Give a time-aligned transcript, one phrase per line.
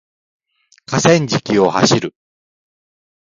[0.89, 2.15] 河川敷を走る